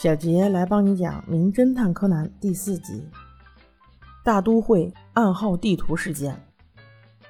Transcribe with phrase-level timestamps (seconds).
[0.00, 3.06] 小杰来帮你讲《名侦探柯南》第四集：
[4.24, 6.34] 大都会暗号地图事件。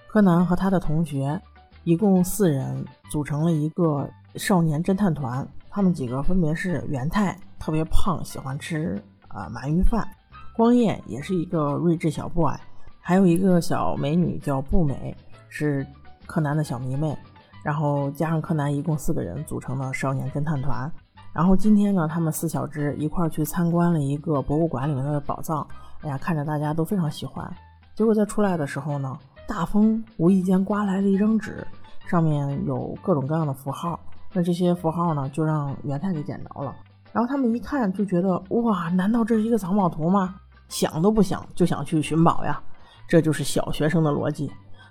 [0.07, 1.43] 柯南和他的同学
[1.83, 10.07] 一共四人组成了一个少年侦探团，他们几个分别是元太，特别胖，喜欢吃啊鳗鱼饭；
[10.55, 12.55] 光彦也是一个睿智小 boy，
[13.01, 15.17] 还有一个小美女叫步美，
[15.49, 15.85] 是
[16.25, 17.19] 柯南的小迷妹。
[17.65, 20.91] 然后加上柯南，一共四个人组成了少年侦探团。
[21.33, 25.67] 然后今天呢，他们四小只一块儿去参观了一个博物馆里面的宝藏。
[26.03, 27.49] 哎呀，看着大家都非常喜欢。
[27.95, 31.67] 结果在出来的时候呢，大风无意间刮来了一张纸，
[32.07, 33.99] 上面有各种各样的符号。
[34.33, 36.75] 那这些符号呢，就让元太给捡着了。
[37.13, 40.35] 然后他们一看就觉得，哇，难道这是一个藏宝图吗？
[40.69, 42.61] 想都不想就想去寻宝呀。
[43.09, 44.51] 这就是小学生的逻辑。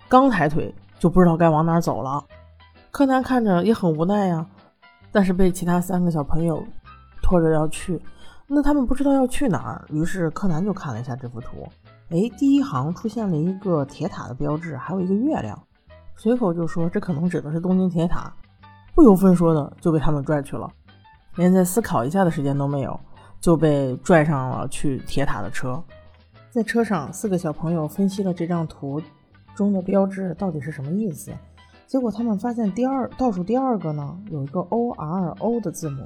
[0.10, 2.24] 刚抬腿就不知道该往哪走了。
[2.92, 4.46] 柯南看着也很无奈呀。
[5.12, 6.64] 但是被其他三个小朋友
[7.22, 8.02] 拖着要去，
[8.48, 11.68] 那他们不知道要去哪儿，于是柯南就看了一下这幅图，
[12.10, 15.62] 哎，第一行出现了一个铁塔的标志，还有一个月亮，
[16.16, 18.34] 随口就说这可能指的是东京铁塔，
[18.96, 20.70] 不由分说的就被他们拽去了，
[21.36, 23.00] 连再思考一下的时间都没有，
[23.40, 25.82] 就被拽上了去铁塔的车，
[26.50, 29.02] 在车上四个小朋友分析了这张图
[29.56, 31.32] 中的标志到底是什么意思。
[31.90, 36.04] 结果他们发现第二倒数第二个呢有一个 O R O 的字母，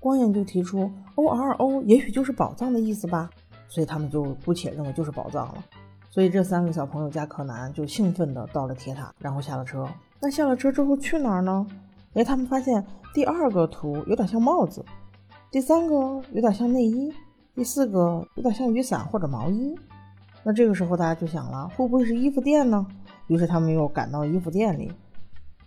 [0.00, 3.30] 光彦就提出 O R O 也许就是宝藏的意思吧，
[3.68, 5.64] 所以他们就姑且认为就是宝藏了。
[6.10, 9.88] 所以这三个小朋友加柯南就兴奋的到了铁塔，然后下了车。
[10.18, 11.64] 那下了车之后去哪儿呢？
[12.14, 12.84] 哎，他们发现
[13.14, 14.84] 第二个图有点像帽子，
[15.52, 15.94] 第三个
[16.32, 17.14] 有点像内衣，
[17.54, 19.78] 第四个有点像雨伞或者毛衣。
[20.42, 22.84] 那这个时候大家就想了，会不会是衣服店呢？
[23.28, 24.92] 于是他们又赶到衣服店里，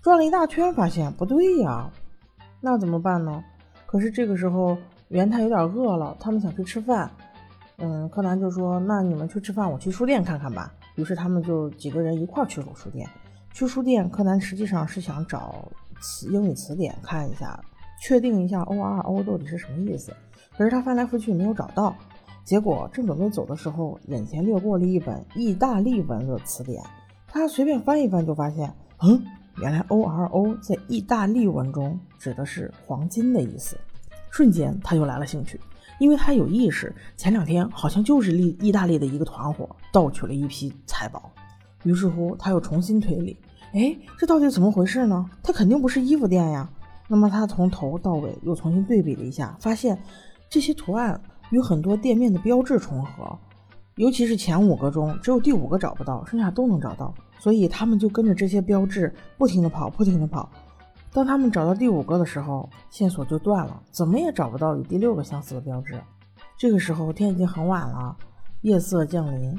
[0.02, 1.90] 转了一大圈，发现不对呀，
[2.60, 3.44] 那怎么办呢？
[3.86, 4.78] 可是这个时候
[5.10, 7.10] 元太有点饿了，他们想去吃饭。
[7.78, 13.10] 嗯，柯南就说：“那你们去吃饭，我去书店看看吧。”于是他们就几个人一块去了书店。
[13.54, 15.68] 去书店，柯南实际上是想找
[16.00, 17.60] 词英语词典看一下，
[18.00, 20.14] 确定一下 O R O 到底是什么意思。
[20.56, 21.96] 可是他翻来覆去没有找到，
[22.46, 26.84] 结果正准备走的时候，眼前掠过了一本意大利文的词典。
[27.34, 29.24] 他随便翻一翻，就发现，嗯，
[29.60, 33.78] 原来 O R O 在意大利文中指的是黄金的意思。
[34.30, 35.58] 瞬间他就来了兴趣，
[35.98, 41.32] 因为他有意识，前两天好像就是意意大利的一个团伙盗取了一批财宝。
[41.84, 43.38] 于是乎，他又重新推理，
[43.72, 45.30] 哎，这到底怎么回事呢？
[45.42, 46.70] 他肯定不是衣服店呀。
[47.08, 49.98] 那么他从头到尾又重新对比了一下，发现
[50.50, 53.40] 这些图案与很多店面的标志重合。
[54.02, 57.14] 尤其是前五个中，只有第五个找不到，剩下都能找到。
[57.38, 60.50] 所以他们就跟着这些标志不停地跑，不停地跑。
[61.14, 66.02] 当他们找到第五个的时候，线索就断了，怎么也找不到与第六个相似的标志。
[66.58, 68.18] 这个时候天已经很晚了，
[68.62, 69.56] 夜色降临，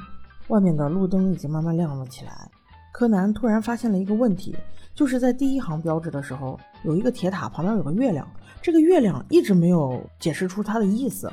[0.49, 2.51] 外面的路灯已经慢慢亮了起来。
[2.93, 4.57] 柯南突然发现了一个问题，
[4.93, 8.27] 就是在第一行标志的时候，有一个铁塔旁边有个月亮，
[8.61, 11.31] 这个月亮一直没有解释出它的意思。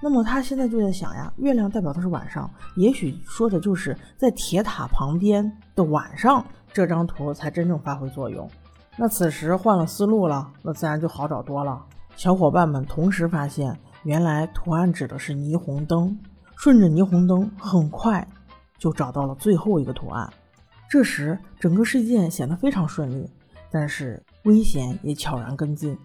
[0.00, 8.48] 那么他现在就在想呀，月亮代表的是晚上，也许说的就是在铁塔旁边的晚上，这张图才真正发挥作用。
[8.96, 11.84] 那此时换了思路了，那自然就好找多了。
[12.14, 16.18] 小伙伴们同时发现，原来图案指的是霓虹灯，
[16.56, 18.26] 顺着霓虹灯，很快
[18.78, 20.30] 就找到了最后一个图案。
[20.88, 23.28] 这时整个事件显得非常顺利，
[23.70, 25.98] 但是危险也悄然跟进，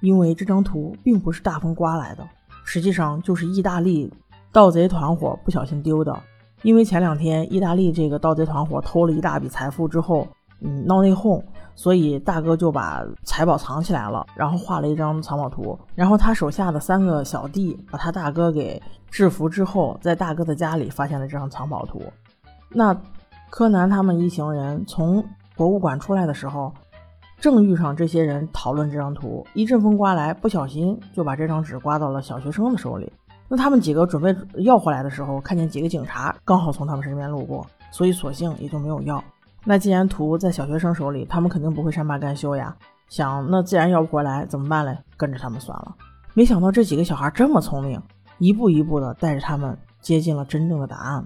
[0.00, 2.28] 因为这张图并不是大风刮来的。
[2.66, 4.12] 实际上就是意大利
[4.52, 6.14] 盗贼团伙不小心丢的，
[6.62, 10.26] 因为前两天意大利这个盗贼团伙偷了一大笔财富之后，
[10.60, 11.40] 嗯，闹内讧，
[11.76, 22.02] 所以大哥就把财宝藏起来了，然后画了一张藏宝图，然后他手下的三个小弟把他大哥给制服之后，在大哥的家里发现了这张藏宝图。
[22.68, 22.94] 那
[23.48, 25.24] 柯南他们一行人从
[25.54, 26.72] 博物馆出来的时候。
[27.38, 33.12] 正遇上这些人讨论这张图，一阵风刮来，不小心就把这张纸刮到了小学生的手里。
[33.48, 39.22] 那他们几个准备要回来的时候，看见几个警察刚好从他们身边路过，所以索性也就没有要。
[39.64, 42.74] 那既然图在小学生手里，他们肯定不会善罢甘休呀。
[43.08, 44.98] 想那既然要不回来，怎么办嘞？
[45.16, 45.94] 跟着他们算了。
[46.34, 48.00] 没想到这几个小孩这么聪明，
[48.38, 51.24] 一步一步的带着他们接近了真正的答案。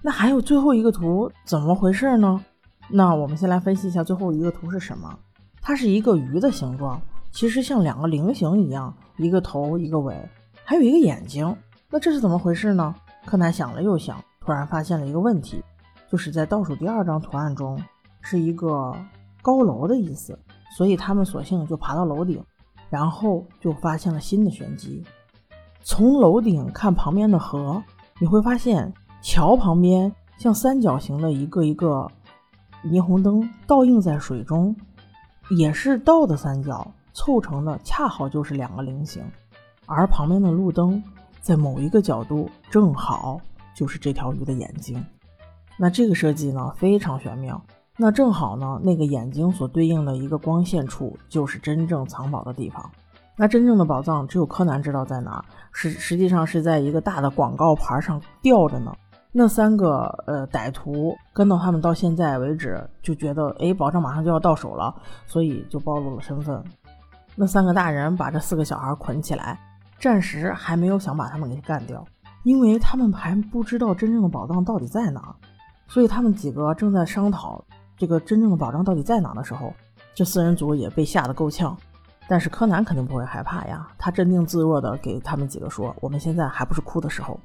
[0.00, 2.42] 那还有最后一个图怎么回事呢？
[2.88, 5.18] 那我们先来分析一下最后一个图是什么。
[5.60, 10.16] 它是一个鱼的形状，其实像两个菱形一样，一个头一个尾，
[10.64, 11.54] 还有一个眼睛。
[11.90, 12.94] 那这是怎么回事呢？
[13.26, 15.62] 柯南想了又想，突然发现了一个问题，
[16.10, 17.80] 就是在倒数第二张图案中
[18.20, 18.94] 是一个
[19.42, 20.38] 高楼的意思，
[20.76, 22.42] 所以他们索性就爬到楼顶，
[22.88, 25.04] 然后就发现了新的玄机。
[25.82, 27.82] 从楼顶看旁边的河，
[28.18, 28.92] 你会发现
[29.22, 32.10] 桥旁边像三角形的一个一个
[32.84, 34.74] 霓虹灯倒映在水中，
[35.50, 39.22] 也是倒的三角凑成的，恰好就是两个菱形。
[39.86, 41.02] 而旁边的路灯
[41.40, 43.40] 在某一个角度正好
[43.74, 45.04] 就是这条鱼的眼睛。
[45.76, 47.60] 那这个设计呢非常玄妙。
[47.96, 52.90] 那正好呢，那个眼睛所对应的一个光线处就是真正藏宝的地方。
[53.36, 58.94] 那真正的宝藏只有柯南知道在哪，实实际上是在一个大的广告牌上吊着呢。
[59.32, 64.94] 那三个呃歹徒跟到他们到现在为止，就觉得哎宝藏马上就要到手了，
[65.26, 66.62] 所以就暴露了身份。
[67.36, 69.58] 那三个大人把这四个小孩捆起来，
[70.00, 72.04] 暂时还没有想把他们给干掉，
[72.42, 75.34] 因为他们还不知道真正的宝藏到底在哪，
[75.86, 77.64] 所以他们几个正在商讨
[77.96, 79.72] 这个真正的宝藏到底在哪的时候，
[80.12, 81.76] 这四人组也被吓得够呛。
[82.26, 87.38] 但是柯南肯定不会害怕呀，他镇定自若的给他们几个说：“我们现在还不是哭的时候。”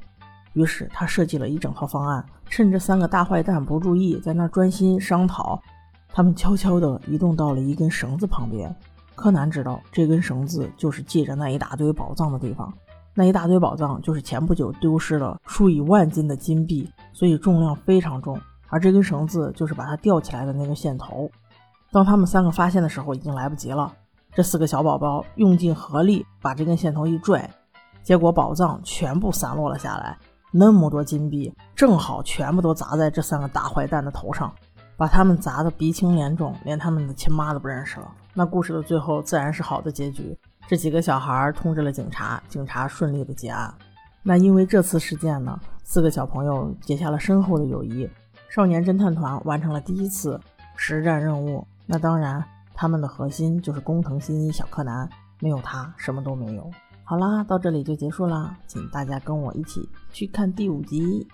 [0.56, 5.62] 于是他设计了一整套方案，趁这三个大坏蛋不注意，在那儿专心商讨，
[6.10, 8.75] 他们悄悄地移动到了一根绳子旁边。
[9.16, 12.74] 柯南知道这根绳子就是系着那一大堆宝藏的地方，
[13.13, 18.40] 那一大堆宝藏就是前不久丢失了数以万斤的金币，所以重量非常重。
[18.68, 21.30] 而这根绳子就是把它吊起来的那个线头。
[21.92, 23.94] 当他们三个发现的时候，已经来不及了。
[24.34, 27.50] 这四个小宝宝用尽合力把这根线头一拽，
[28.04, 30.18] 结果宝藏全部散落了下来。
[30.57, 34.56] 那么多金币正好全部都砸在这三个大坏蛋的头上，
[34.96, 38.10] 把他们砸得鼻青脸肿，连他们的亲妈都不认识了。
[38.34, 40.38] 那故事的最后自然是好的结局。
[40.66, 43.74] 这几个小孩通知了警察，警察顺利的结案。
[44.24, 48.10] 那因为这次事件呢，四个小朋友结下了深厚的友谊。
[48.50, 50.40] 少年侦探团完成了第一次
[50.78, 51.68] 实战任务。
[51.86, 52.42] 那当然。
[52.78, 55.10] 他们的核心就是工藤新一小柯南，
[55.40, 56.69] 没有他什么都没有。
[57.07, 61.28] 好啦，到这里就结束啦，请大家跟我一起去看第五集。